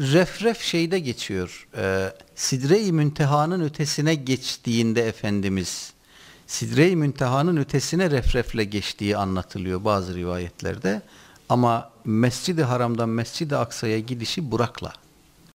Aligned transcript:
refref 0.00 0.60
şeyde 0.60 0.98
geçiyor. 0.98 1.68
E, 1.76 2.12
Sidre-i 2.34 2.92
Münteha'nın 2.92 3.60
ötesine 3.60 4.14
geçtiğinde 4.14 5.08
Efendimiz 5.08 5.92
Sidre-i 6.46 6.96
Münteha'nın 6.96 7.56
ötesine 7.56 8.10
refrefle 8.10 8.64
geçtiği 8.64 9.16
anlatılıyor 9.16 9.84
bazı 9.84 10.14
rivayetlerde. 10.14 11.02
Ama 11.48 11.90
Mescid-i 12.04 12.62
Haram'dan 12.62 13.08
Mescid-i 13.08 13.56
Aksa'ya 13.56 13.98
gidişi 13.98 14.50
Burak'la 14.50 14.92